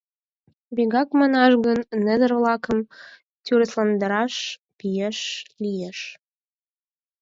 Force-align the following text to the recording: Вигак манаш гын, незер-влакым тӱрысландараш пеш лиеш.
Вигак 0.75 1.09
манаш 1.19 1.53
гын, 1.65 1.79
незер-влакым 2.05 2.79
тӱрысландараш 3.45 4.33
пеш 4.79 5.17
лиеш. 5.63 5.99